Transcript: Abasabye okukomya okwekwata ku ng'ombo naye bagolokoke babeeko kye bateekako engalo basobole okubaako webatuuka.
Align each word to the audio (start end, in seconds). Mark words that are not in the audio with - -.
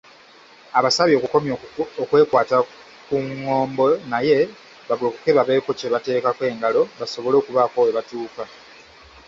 Abasabye 0.77 1.15
okukomya 1.17 1.51
okwekwata 2.03 2.57
ku 3.05 3.15
ng'ombo 3.37 3.85
naye 4.11 4.39
bagolokoke 4.87 5.29
babeeko 5.37 5.69
kye 5.79 5.87
bateekako 5.93 6.43
engalo 6.51 6.81
basobole 6.99 7.35
okubaako 7.37 7.77
webatuuka. 7.85 8.43